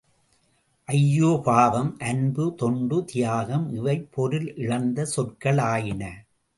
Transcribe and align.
ஐயோ 0.87 1.41
பாவம் 1.45 1.91
அன்பு, 1.99 2.55
தொண்டு, 2.55 3.05
தியாகம் 3.05 3.69
இவை 3.73 3.97
பொருளிழந்த 4.17 5.07
சொற்களாயின. 5.15 6.03